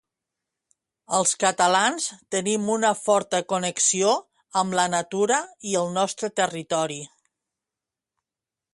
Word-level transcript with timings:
Els 1.17 1.33
catalans 1.43 2.07
tenim 2.37 2.65
una 2.77 2.91
forta 3.01 3.43
connexió 3.53 4.17
amb 4.63 4.79
la 4.83 4.89
natura 4.97 5.41
i 5.75 5.79
el 5.85 5.97
nostre 6.01 6.35
territori. 6.43 7.03